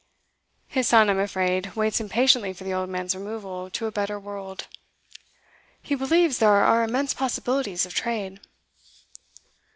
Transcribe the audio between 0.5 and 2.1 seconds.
His son, I'm afraid, waits